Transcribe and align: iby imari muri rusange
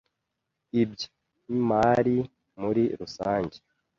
iby 0.81 1.01
imari 1.53 2.17
muri 2.61 2.83
rusange 2.99 3.57